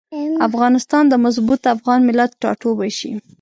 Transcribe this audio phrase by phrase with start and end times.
[0.47, 3.11] افغانستان د مضبوط افغان ملت ټاټوبی شي.